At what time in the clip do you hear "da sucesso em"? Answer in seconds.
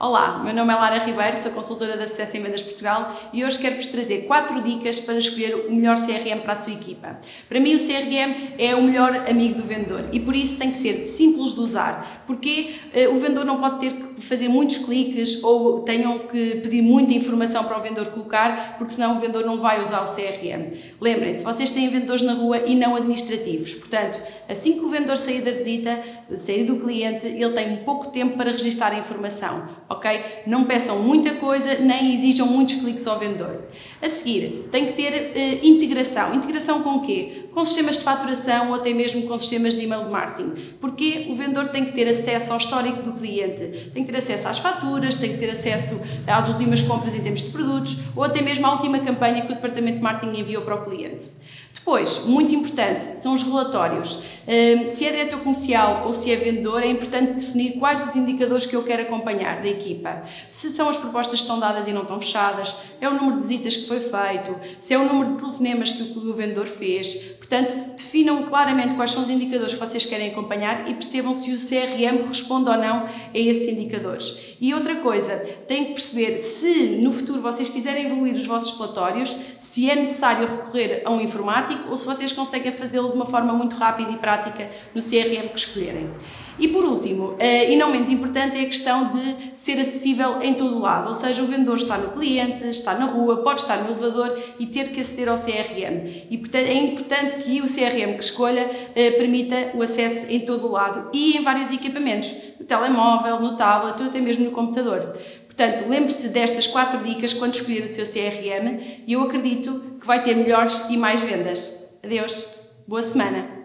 1.96-2.40